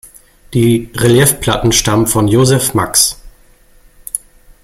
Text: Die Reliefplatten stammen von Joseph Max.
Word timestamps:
Die 0.55 0.89
Reliefplatten 0.95 1.71
stammen 1.71 2.07
von 2.07 2.27
Joseph 2.27 2.73
Max. 2.73 3.21